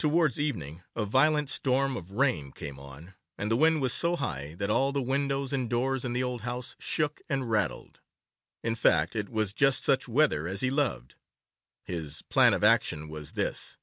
[0.00, 4.56] Towards evening a violent storm of rain came on, and the wind was so high
[4.56, 8.00] that all the windows and doors in the old house shook and rattled.
[8.64, 11.14] In fact, it was just such weather as he loved.
[11.84, 13.78] His plan of action was this.